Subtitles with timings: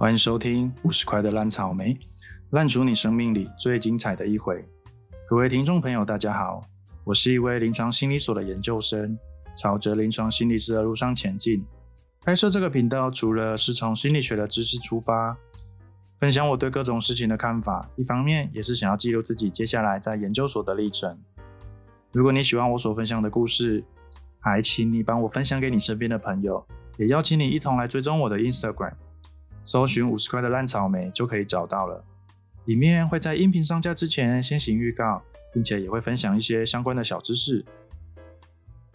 [0.00, 1.98] 欢迎收听五十块的烂草莓，
[2.50, 4.64] 烂出你生命里最精彩的一回。
[5.28, 6.62] 各位听众朋友，大家好，
[7.02, 9.18] 我是一位临床心理所的研究生，
[9.56, 11.64] 朝着临床心理师的路上前进。
[12.20, 15.36] 开设这个频道，除了是从心理学的知识出发，
[16.20, 21.18] 分享我对各种事情的看法，一方面也是想要记录自己接下来在研究所的历程。
[22.12, 23.82] 如果你喜欢我所分享的故事，
[24.38, 26.64] 还请你帮我分享给你身边的朋友，
[26.98, 28.94] 也邀请你一同来追踪我的 Instagram。
[29.68, 32.02] 搜寻五十块的烂草莓就可以找到了，
[32.64, 35.22] 里面会在音频上架之前先行预告，
[35.52, 37.62] 并且也会分享一些相关的小知识。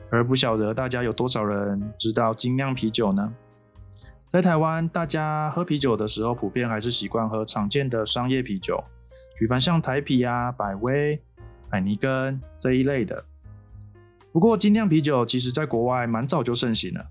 [0.10, 3.32] 而不晓得大家有多少人知道精酿啤酒呢？
[4.28, 8.84] 在台湾，大家喝啤酒的时候，普遍还是习惯喝常见的商业啤酒，
[9.38, 11.22] 举凡像台啤啊、百威、
[11.70, 13.24] 海尼根这一类的。
[14.32, 17.06] 不过，精酿啤酒其实在国外蛮早就盛行了。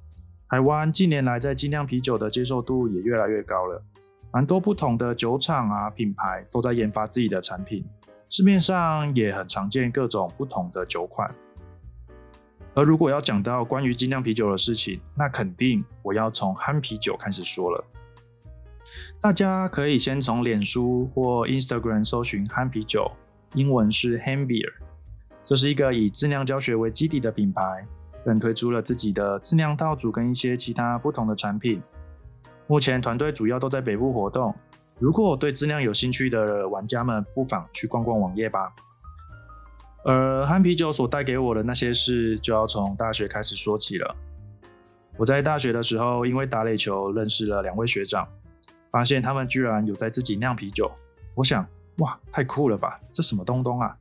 [0.52, 3.82] 台湾近年来在精酿啤酒的接受度也越来越高了，
[4.30, 7.82] 蛮多不同的酒厂啊品牌都在研发自己的产品，
[8.28, 11.26] 市面上也很常见各种不同的酒款。
[12.74, 17.82] 而如果要讲到关于精酿啤酒的事情，那肯定我要从憨啤酒开始说了。
[19.22, 23.10] 大家可以先从脸书或 Instagram 搜寻憨啤酒，
[23.54, 24.70] 英文是 Ham Beer，
[25.46, 27.86] 这是一个以自酿教学为基底的品牌。
[28.24, 31.82] 更推出了自己的自酿套组跟一些其他不同的产品。
[32.66, 34.54] 目前团队主要都在北部活动。
[34.98, 38.72] 如果对自酿有兴趣的玩家们，不妨去逛逛网页吧。
[40.04, 44.16] 而憨啤酒所带给我的那些事，就要从大学开始说起了。
[45.16, 48.26] 我在大学的时候，因为打垒球认识了两位学长，
[48.90, 50.90] 发现他们居然有在自己酿啤酒。
[51.34, 51.66] 我想，
[51.98, 52.98] 哇，太酷了吧！
[53.12, 53.96] 这什么东东啊？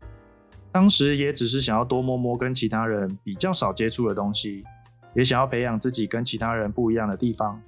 [0.71, 4.63] 当时也只是想要多摸摸跟其他人比较少接触的东西，
[5.13, 7.61] 也想要培养自己跟其他人不一样的地方。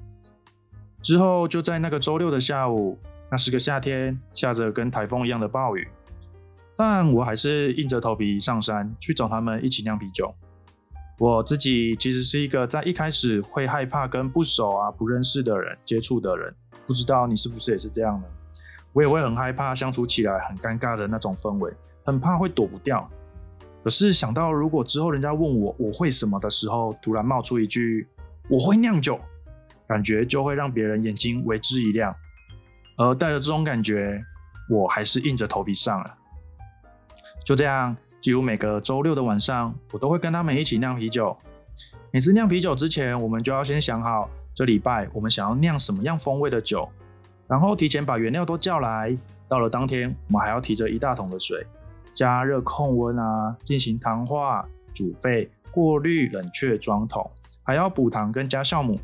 [1.01, 2.97] 之后就在那个周六的下午，
[3.29, 5.85] 那是个夏天，下着跟台风一样的暴雨，
[6.77, 10.33] 但我还是硬着头皮上山去找他们一起酿啤酒。
[11.19, 16.55] 我自己其实是一个在一开始会害怕跟不熟啊、不认识的人接触的人，
[16.87, 18.27] 不知道你是不是也是这样呢？
[18.93, 21.73] 我也会很害怕相处起来很尴尬的那种氛围。
[22.03, 23.09] 很怕会躲不掉，
[23.83, 28.07] 可是想到如果之后人家问我我会什么的时候，突然冒出一句
[28.49, 29.19] 我会酿酒，
[29.87, 32.13] 感觉就会让别人眼睛为之一亮。
[32.97, 34.23] 而带着这种感觉，
[34.69, 36.13] 我还是硬着头皮上了。
[37.43, 41.35] 就这样，几乎每个周六的晚上，我都会跟他们一起酿啤酒。
[42.11, 46.87] 每次酿啤酒之前，我们就要先想好这礼拜我们想要酿什么样风味的酒，
[47.47, 49.17] 然后提前把原料都叫来。
[49.49, 51.65] 到了当天，我们还要提着一大桶的水。
[52.13, 57.29] 加热控温啊，进行糖化、煮沸、过滤、冷却、装桶，
[57.63, 58.99] 还要补糖跟加酵母，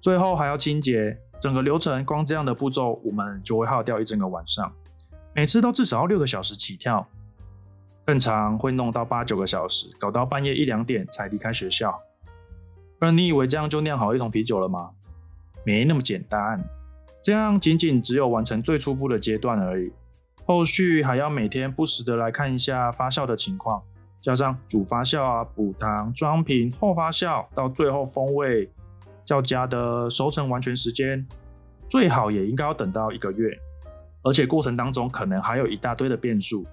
[0.00, 1.18] 最后还要清洁。
[1.40, 4.72] 整个流程光这样的步骤，我们就会耗掉一整个晚上，
[5.34, 7.06] 每次都至少要六个小时起跳，
[8.06, 12.00] 更长会弄到八九个小时，搞到半夜一两点才离开学校。
[12.98, 14.92] 而你以为这样就酿好一桶啤酒了吗？
[15.66, 16.64] 没那么简单，
[17.22, 19.92] 这样仅仅只有完成最初步的阶段而已。
[20.46, 23.82] 后续还要每天不时的来看一下发酵的情况，
[24.20, 28.70] 加上主发酵啊、补糖、装瓶、后发酵，到最后风味
[29.24, 31.26] 较佳的熟成完全时间，
[31.88, 33.56] 最好也应该要等到一个月。
[34.22, 36.66] 而且过程当中可能还有一大堆的变数，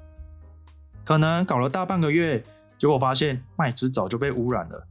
[1.05, 2.43] 可能搞了大半个月，
[2.77, 4.87] 结果发现麦汁早就被污染了。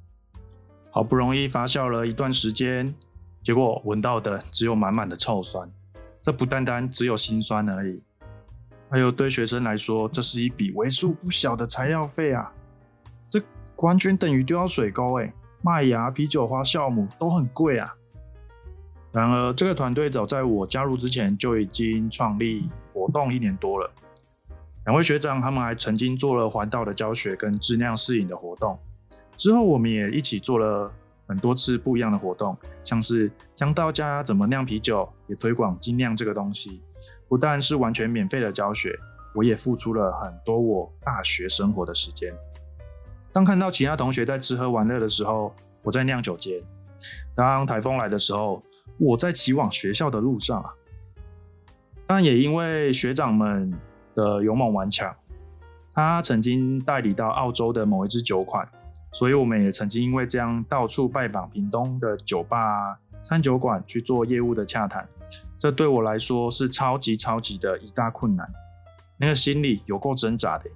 [0.91, 2.95] 好不容易发酵了一段时间，
[3.43, 5.71] 结果闻到的只有满满的臭酸，
[6.21, 8.03] 这不单单只有辛酸而已。
[8.91, 12.53] 还有对学生来说，这是一笔为数不小的材料费啊！
[13.31, 13.41] 这
[13.77, 15.33] 完全等于丢到水沟哎！
[15.62, 17.95] 麦芽、啤酒花、酵母都很贵啊。
[19.12, 23.89] 然而，这个团队早在我加入之前就已经创立活动一年多了。
[24.87, 28.77] 两位学长他们还曾经做了环道的教学跟质量适应的活动。
[29.37, 30.91] 之后，我们也一起做了
[31.28, 36.83] 很多次不一样的活动，像是教大家怎么酿啤酒，也推广精酿这个东西。
[37.30, 38.98] 不但是完全免费的教学，
[39.36, 42.34] 我也付出了很多我大学生活的时间。
[43.30, 45.54] 当看到其他同学在吃喝玩乐的时候，
[45.84, 46.60] 我在酿酒间；
[47.36, 48.60] 当台风来的时候，
[48.98, 50.74] 我在骑往学校的路上啊。
[52.09, 53.72] 但也因为学长们
[54.16, 55.15] 的勇猛顽强，
[55.94, 58.66] 他曾经代理到澳洲的某一支酒款，
[59.12, 65.09] 所以我们也曾经因为这样到处拜访屏东的酒吧、餐酒馆去做业务的洽谈。
[65.60, 68.51] 这对我来说是超级超级的一大困难，
[69.18, 70.71] 那个心里有够挣扎的。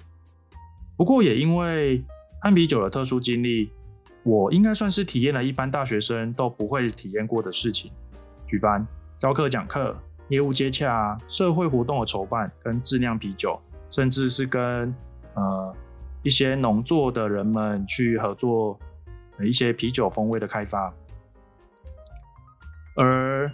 [0.95, 2.05] 不过也因为
[2.43, 3.73] 汉啤酒的特殊经历，
[4.25, 7.91] 我应该算是体验了一般大学生都不会体验过的事情。
[8.47, 8.85] 举凡
[9.19, 9.97] 教课讲课、
[10.29, 13.59] 业务接洽、社会活动的筹办、跟质量啤酒，
[13.89, 14.95] 甚至是跟
[15.33, 15.75] 呃
[16.23, 18.79] 一些农作的人们去合作
[19.41, 20.93] 一些啤酒风味的开发。
[22.97, 23.51] 而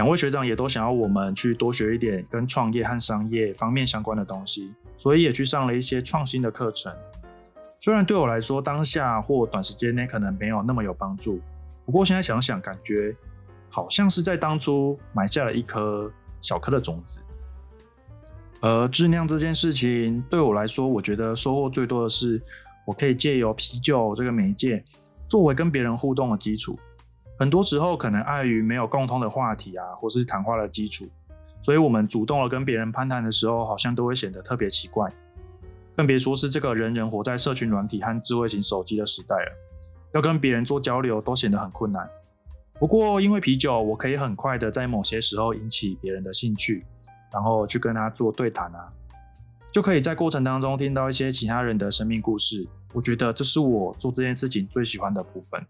[0.00, 6.90] 两位学长也都想要我们去多学一点跟创业和商业方面相关的东西，所以也去上了一些创新的课程。
[7.78, 11.38] 虽然对我来说，当下或短时间内可能没有那么有帮助，
[11.84, 13.14] 不过现在想想，感觉
[13.68, 16.10] 好像是在当初埋下了一颗
[16.40, 17.20] 小颗的种子。
[18.62, 22.40] 而质量这件事情对我来说，我觉得收获最多的是，
[22.86, 24.82] 我可以借由啤酒这个媒介，
[25.28, 26.78] 作为跟别人互动的基础。
[27.40, 31.08] 很多时候可能碍于没有共通的话题啊，或是谈话的基础，
[31.62, 35.10] 所以我们主动的跟别人攀谈的时候，好像都会显得特别奇怪。
[35.96, 39.52] 更别说是这个人人活在社群软体和智慧型手机的时代了，
[40.12, 42.06] 要跟别人做交流都显得很困难。
[42.78, 46.84] 不过因为啤酒，我可以很快的在某些时候引起别人的兴趣，
[47.32, 48.92] 然后去跟他做对谈啊，
[49.72, 52.68] 就可以在过程当中听到一些其他人的生命故事。
[52.92, 55.64] 我觉得这是我做这件事情最喜欢的部分。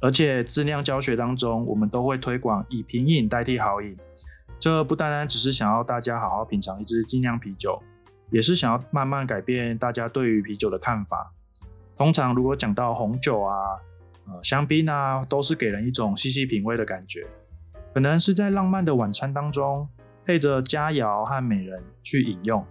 [0.00, 3.96] 而且质量教学当中，我们都会推广以品饮代替好饮。
[4.58, 7.82] 这不单单只是想要大家好好品尝一支精酿啤酒，
[8.30, 11.32] 也是想要慢慢改变大家对于啤酒的看法。
[11.96, 13.54] 通常如果讲到红酒啊、
[14.28, 17.26] 呃香槟啊，都是给人一种细细品味的感觉，
[17.94, 19.88] 可能是在浪漫的晚餐当中
[20.24, 22.64] 配着佳肴和美人去饮用。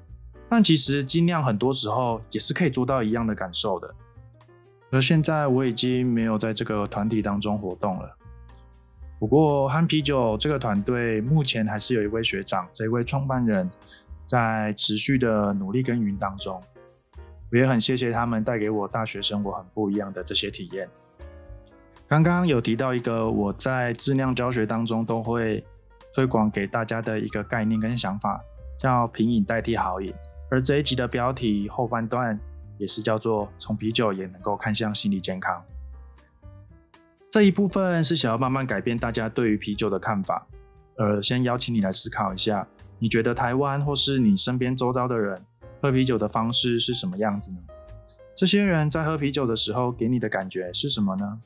[0.47, 3.95] 但其实精酿很多时候也是可以做到一样的感受的。
[4.91, 8.17] 而现在我已经没有在这个团体当中活动了。
[9.17, 13.69] 不过，憨啤酒这个团队目前还是有一位学长，这位创办人，
[14.25, 16.61] 在持续的努力耕耘当中。
[17.51, 20.87] 我也很谢谢他们带给我大学生活很不一样的这些体验。
[22.07, 25.65] 刚刚有提到一个我在质量教学当中都会
[26.13, 28.39] 推广给大家的一个概念跟想法，
[28.77, 30.13] 叫品饮代替好饮。
[30.51, 32.39] 而这一集的标题后半段。
[32.77, 35.63] 也是叫做从啤酒也能够看向心理健康，
[37.31, 40.47] 这一部分是想要慢慢改变大家对于啤酒的看法。
[40.97, 42.67] 呃，先邀请你来思考一下，
[42.99, 45.41] 你觉得台湾或是你身边周遭的人
[45.81, 47.59] 喝啤酒的方式是什么样子呢？
[48.35, 51.41] 这些人在喝啤酒的时候给你的感觉是什么呢？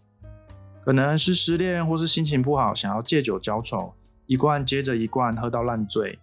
[0.85, 3.93] 可能是失恋或是心情不好，想要借酒浇愁，
[4.25, 6.17] 一罐接着一罐喝到烂醉，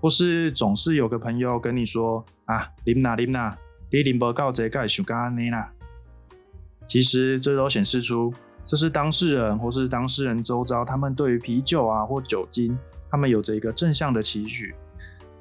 [0.00, 3.56] 或是总是有个朋友跟你说啊，林娜林娜。
[3.92, 5.72] 你林伯告这盖想干尼啦，
[6.86, 8.32] 其实这都显示出
[8.64, 12.78] 这是当事人或是当事人周遭他们对于啤酒啊或酒精，
[13.10, 14.72] 他们有着一个正向的期许，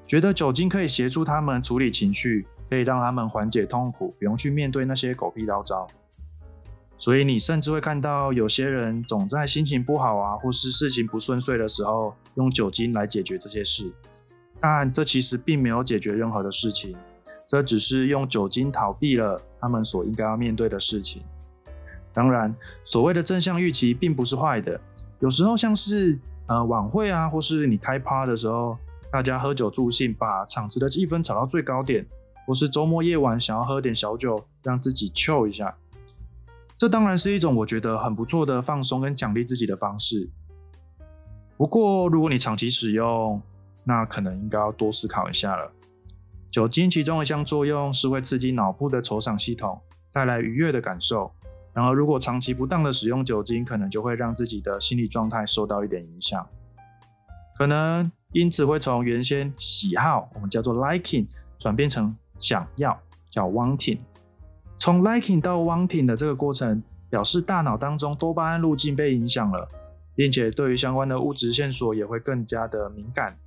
[0.07, 5.87] 觉得酒精可以协助他们处理情绪，可以让他们缓解痛苦，不用去面对那些狗屁叨叨。
[6.97, 13.89] 所以你甚至会看到有些人总在心情不好啊或是事情不顺遂的时候，用酒精来解决这些事，
[14.59, 16.97] 但这其实并没有解决任何的事情。
[17.49, 21.23] 这只是用酒精逃避了他们所应该要面对的事情。
[22.13, 24.79] 当然，所谓的正向预期并不是坏的。
[25.19, 26.15] 有时候像是
[26.45, 28.77] 呃晚会啊，或是你开趴的时候，
[29.11, 32.05] 大家喝酒助兴，把场子的气氛炒到最高点；
[32.45, 35.75] 或是周末夜晚想要喝点小酒，让自己 chill 一下。
[36.77, 40.29] 这当然是一种我觉得很不错的放松跟奖励自己的方式。
[41.57, 43.41] 不过，如果你长期使用，
[43.83, 45.71] 那可能应该要多思考一下了。
[46.51, 49.79] 酒精其中一项作用是会刺激脑部的酬赏系统，
[50.11, 51.31] 带来愉悦的感受。
[51.73, 56.45] 然而，如果长期不当的使用酒精，可能就会让自己的心理状态受到一点影响，
[57.55, 61.27] 可能因此会从原先喜好，我们叫做 liking，
[61.59, 63.99] 转变成想要，叫 wanting。
[64.79, 69.69] 从 liking 到 wanting 的这个过程，表示大脑当中多巴胺路径被影响了，
[70.15, 73.37] 并且对于相关的物质线索也会更加的敏感。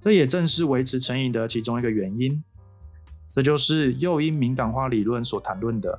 [0.00, 2.42] 这也正是维持成瘾的其中一个原因，
[3.32, 5.98] 这就是诱因敏感化理论所谈论的。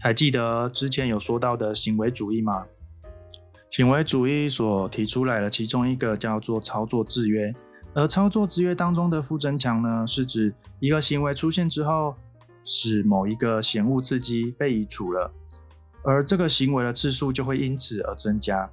[0.00, 2.66] 还记得之前有说到的行为主义吗？
[3.70, 7.54] 行为主义所提出来的其中一个叫做操作制约，
[7.92, 12.14] 而操作制约当中的负增强呢，是指一个行为出现之后，
[12.62, 15.32] 使某一个嫌恶刺激被移除了，
[16.02, 18.68] 而这个行为的次数就会因此而增加。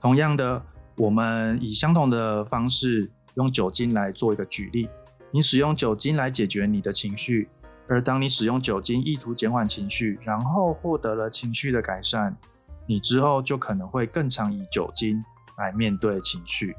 [0.00, 0.62] 同样的，
[0.96, 3.10] 我们以相同的方式。
[3.38, 4.88] 用酒精来做一个举例，
[5.30, 7.48] 你使用酒精来解决你的情绪，
[7.86, 12.36] 而当你使用酒精意图减缓情绪，然后获得了情绪的改善，
[12.84, 15.22] 你之后就可能会更常以酒精
[15.56, 16.74] 来面对情绪，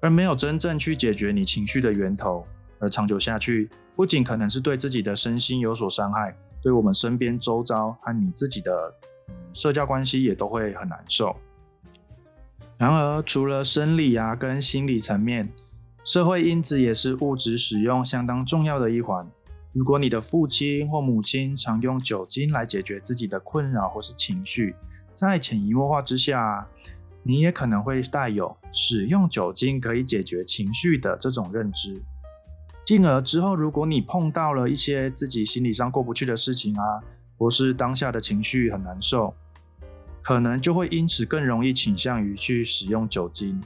[0.00, 2.46] 而没有真正去解决你情绪的源头，
[2.78, 8.94] 而长久下去，不仅可能是对自己的身心有所伤害，对我们身边周遭和你自己的
[9.52, 11.36] 社交关系也都会很难受。
[12.78, 15.50] 然而，除了生理啊跟心理层面，
[16.06, 19.28] 社会因子也是物质使用相当重要的一环。
[19.72, 24.76] 如果你的父亲或母亲常用酒精来解决自己的困扰或是情绪，
[25.16, 26.64] 在潜移默化之下，
[27.24, 32.00] 你也可能会带有使用酒精可以解决情绪的这种认知。
[32.84, 37.02] 进而之后，如果你碰到了一些自己心理上过不去的事情啊，
[37.36, 39.34] 或是当下的情绪很难受。
[40.22, 43.60] 可能就会因此更容易倾向于去使用酒精。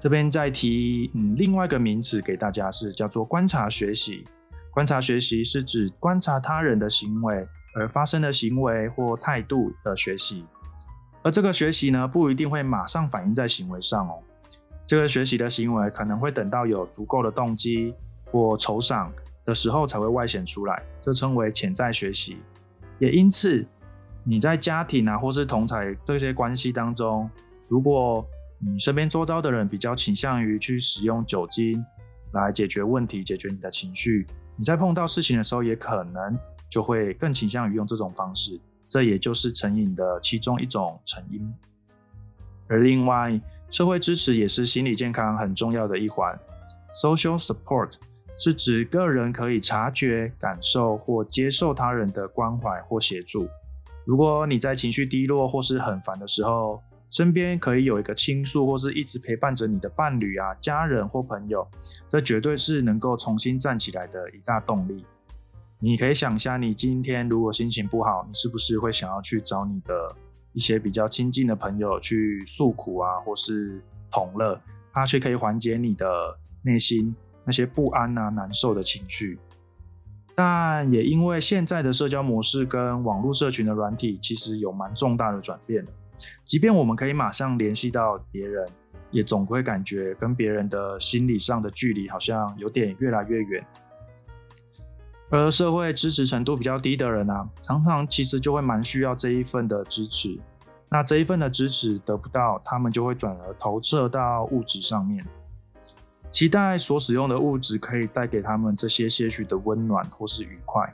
[0.00, 4.26] 这边再提，嗯，另外一个名词给大家是叫做观察学习。
[4.72, 10.44] 观察学习是指观察他人的行为而发生的行为或态度的学习，
[11.22, 14.18] 而这个学习呢，不一定会马上反映在行为上哦。
[14.86, 17.94] 这个学习的行为可能会等到有足够的动机
[18.32, 19.12] 或酬赏
[19.44, 22.38] 的时候才会外显出来，这称为潜在学习。
[22.98, 23.64] 也因此。
[24.22, 27.28] 你在家庭啊，或是同才这些关系当中，
[27.68, 28.22] 如果
[28.62, 31.82] 你身边周遭的人比较倾向于去使用酒精
[32.32, 36.38] 来解决问题、解决你的情绪，你在碰到事情的时候，也可能
[36.68, 38.60] 就会更倾向于用这种方式。
[38.86, 41.54] 这也就是成瘾的其中一种成因。
[42.68, 43.40] 而另外，
[43.70, 46.38] 社会支持也是心理健康很重要的一环。
[46.92, 47.94] Social support
[48.36, 53.48] 是指个人可以察觉、感受或接受他人的关怀或协助。
[54.04, 61.66] 如果你在情绪低落或是很烦的时候，身边可以有一个倾诉或是一直陪伴着你的伴侣啊、家人或朋友，
[62.08, 65.04] 这绝对是能够重新站起来的一大动力。
[65.80, 70.14] 你可以想一下，你今天如果心情不好，你是不是会想要去找你的
[70.52, 74.60] 一些比较亲近的朋友去诉苦啊，或是同乐，
[74.92, 76.06] 它却可以缓解你的
[76.62, 77.14] 内心
[77.44, 79.38] 那些不安啊、难受的情绪。
[80.34, 85.90] 但也因为现在的社交模式跟网络社群的软体，其实有蛮重大的转变的。
[86.44, 88.68] 即便我们可以马上联系到别人，
[89.10, 93.66] 也总会感觉跟别人的心理上的距离好像有点越来越远。
[95.30, 100.38] 而社会支持程度比较低的人啊，常常其实就会蛮需要这一份的支持。
[100.88, 105.24] 那这一份的支持得不到，他们就会转而投射到物质上面。
[106.32, 110.92] 期待所使用的物质可以带给他们这些些许的温暖或是愉快。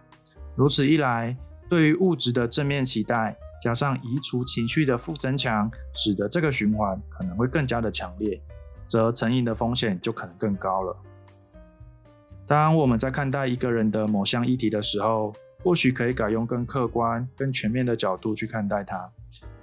[0.55, 1.35] 如此一来，
[1.69, 3.37] 对于物质的正面期待，
[3.67, 8.41] 加上移除情绪的负增强，使得这个循环可能会更加的强烈，
[8.87, 10.97] 则成瘾的风险就可能更高了。
[12.47, 19.11] 当我们在看待一个人的某项议题的时候，或许可以改用更客观、更全面的角度去看待它，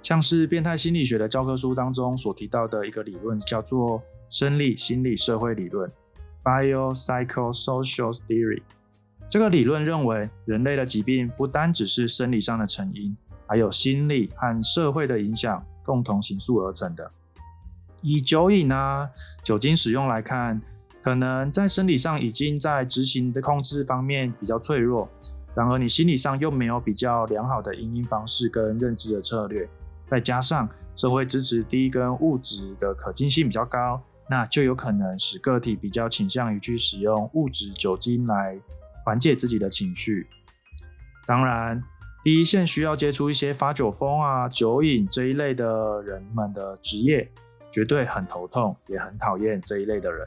[0.02, 4.02] 像是变态心理学的教科书当中所提到的一个理论，叫做。
[4.30, 5.88] 生理、心理、社会理论
[6.42, 8.62] （Biopsychosocial Theory）
[9.30, 17.10] 这个理论认为，人类的疾病不单只是生理上的成因，还有心理和社会的影响共同形塑而成的。
[18.02, 19.08] 以酒瘾啊、
[19.42, 20.60] 酒精使用来看，
[21.02, 25.08] 可能在生理上已经在执行的控制方面比较脆弱，
[25.54, 29.68] 然而你心理上又没有比较良好的应应方式跟认知的策略，
[30.04, 34.02] 再加上社会支持低跟物质的可进性比较高。
[34.26, 38.58] 那就有可能使个体比较倾向于去使用物质酒精来
[39.04, 40.26] 缓解自己的情绪。
[41.26, 41.82] 当然，
[42.24, 47.30] 第一线需要接触一些发酒疯啊、酒瘾这一类的人们的职业，
[47.70, 50.26] 绝对很头痛，也很讨厌这一类的人。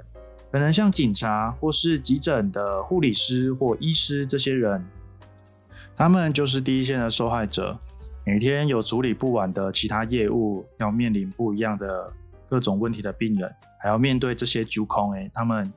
[0.51, 4.85] 可能像警察或是急诊的护理师或医师这些人，
[5.95, 7.75] 他们就是第一线的受害者，
[8.23, 12.13] 每天有处理不完的其他业务，要面临不一样的
[12.47, 13.51] 各种问题的病人。
[13.81, 15.73] 还要面对这些酒空哎，他们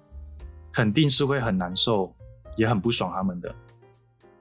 [0.71, 2.15] 肯定是会很难受，
[2.57, 3.55] 也很不爽他们的。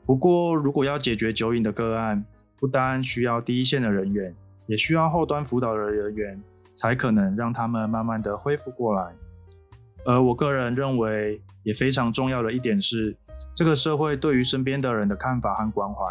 [0.10, 2.26] 不过，如果要解决酒瘾的个案，
[2.58, 4.36] 不单需要第一线的人员，
[4.66, 6.42] 也需要后端辅导的人员，
[6.74, 9.14] 才可能让他们慢慢的恢复过来。
[10.08, 13.16] 而我个人认为，也非常重要的一点是，
[13.54, 16.04] 这个社会对于身边的人的看法和关怀。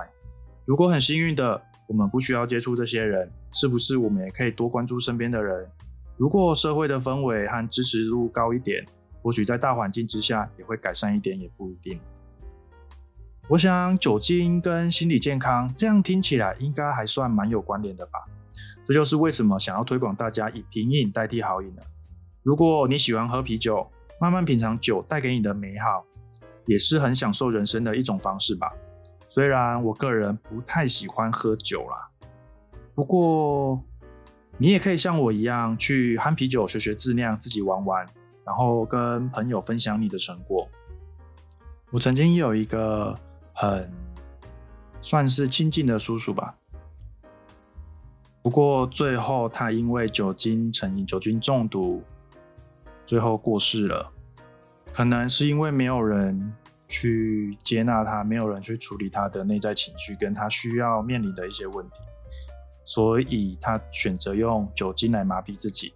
[0.65, 5.69] 如果很幸运的，我们不需要接触这些人，是不是我们也可以多关注身边的人？
[6.17, 8.87] 如果社会的氛围和支持度高一点，
[9.23, 11.99] 或许在大环境之下也会改善一点，也不一定。
[13.49, 18.21] 我想酒精跟心理健康这样听起来应该还算蛮有关联的吧？
[18.85, 21.83] 这就是为什么想要推广大家以品饮代替好饮呢？
[22.43, 23.91] 如果你喜欢喝啤酒，
[24.21, 26.05] 慢慢品尝酒带给你的美好，
[26.67, 28.71] 也是很享受人生的一种方式吧。
[29.27, 32.09] 虽然我个人不太喜欢喝酒啦，
[32.95, 33.83] 不过。
[34.61, 38.05] 你也可以像我一样去憨啤酒学学自酿，自己玩玩，
[38.45, 40.69] 然后跟朋友分享你的成果。
[41.93, 43.17] 我曾经有一个
[43.61, 43.91] 很
[45.01, 46.55] 算是亲近的叔叔吧，
[48.41, 52.05] 不过最后他因为酒精成瘾、酒精中毒，
[53.05, 54.13] 最后过世了。
[54.93, 56.55] 可能是因为没有人
[56.87, 61.97] 去接纳他，没有人去处理他的内在情绪，跟他需要面临的一些问题，
[62.85, 65.93] 所以他选择用酒精来麻痹自己。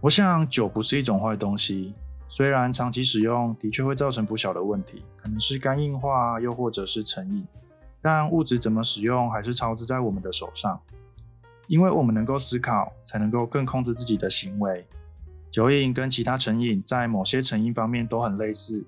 [0.00, 1.94] 我想酒不是一种坏东西，
[2.28, 7.46] 虽然长期使用的确会造成不小的问题，可能是肝硬化，又或者是成瘾。
[8.00, 10.80] 但物质怎么使用，还是操之在我们的手上。
[11.66, 14.86] 因为我们能够思考，才能够更控制自己的行为。
[15.50, 18.84] 酒瘾跟其他成瘾在某些成因方面都很类似。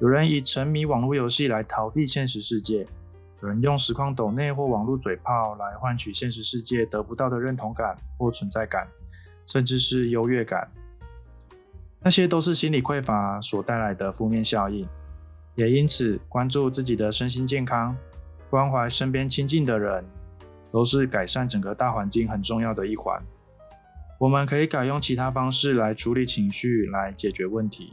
[0.00, 2.86] 有人以沉迷网络游戏来逃避现实世界，
[3.42, 8.86] 有人用实况抖内或网络嘴炮来换取现实世界得不到的认同感或存在感，
[9.44, 10.70] 甚至是优越感。
[12.06, 14.88] 那些都是心理匮乏所带来的负面效应。
[15.56, 17.96] 也因此，关注自己的身心健康。
[18.48, 20.04] 关怀身边亲近的人，
[20.70, 23.20] 都是改善整个大环境很重要的一环。
[24.20, 27.92] 我们可以改用其他方式来处理情绪，来解决问题，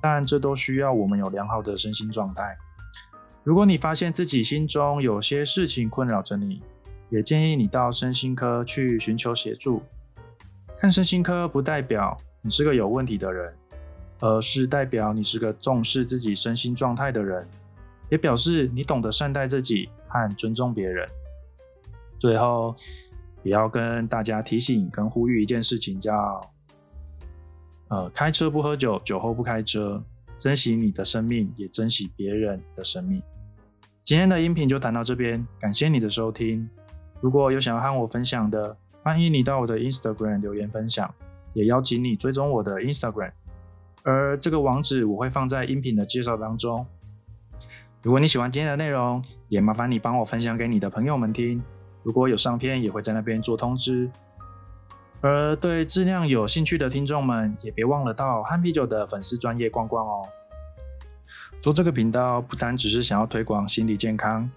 [0.00, 2.56] 但这都需要我们有良好的身心状态。
[3.42, 6.62] 如果你发现自己心中有些事情困扰着你，
[7.08, 9.82] 也建议你到身心科去寻求协助。
[10.78, 13.54] 看身心科不代表你是个有问题的人，
[14.20, 17.46] 而是代表你是个重视自己身心状态的人。
[18.08, 21.08] 也表示你懂得善待自己和尊重别人。
[22.18, 22.74] 最后，
[23.44, 26.40] 也要跟大家提醒跟呼吁一件事情，叫
[27.86, 30.02] 呃，开车不喝酒，酒后不开车，
[30.40, 33.22] 珍惜你的生命，也珍惜别人的生命。
[34.02, 36.68] 今天的音频就谈到这边，感谢你的收听。
[37.20, 41.14] 如果有想要和我分享的，欢迎你到我的 Instagram 留言分享，
[41.52, 43.32] 也邀请你追踪我的 Instagram，
[44.02, 46.86] 而这个网址我会放在音频的介绍当中。
[48.02, 51.62] 如果你喜欢今天的内容，也麻烦你帮我分享给你的朋友们听。
[52.02, 54.10] 如果有上片，也会在那边做通知。
[55.20, 60.26] 而对质量有兴趣的听众们，也别忘了到汉啤酒的粉丝专业逛逛哦。
[61.60, 64.50] 做这个频道不单只是想要推广心理健康，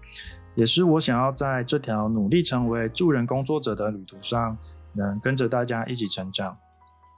[0.56, 4.58] 也是我想要在这条努力成为助人工作者的旅途上，
[4.94, 6.58] 能跟着大家一起成长。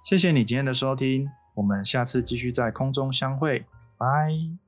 [0.06, 3.66] 谢谢你今天的收听，我们下次继续在空中相会，
[3.98, 4.65] 拜。